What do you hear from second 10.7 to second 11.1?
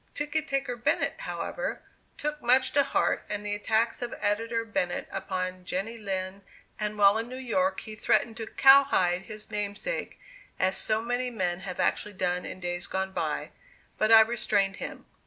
so